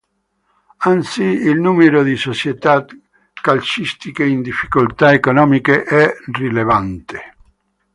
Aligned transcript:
Anzi, 0.77 1.21
il 1.21 1.59
numero 1.59 2.01
di 2.01 2.15
società 2.15 2.83
calcistiche 3.39 4.25
in 4.25 4.41
difficoltà 4.41 5.13
economiche 5.13 5.83
è 5.83 6.11
rilevante. 6.31 7.35